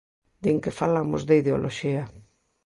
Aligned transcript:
Din 0.43 0.57
que 0.63 0.77
falamos 0.81 1.21
de 1.27 1.33
ideoloxía. 1.41 2.03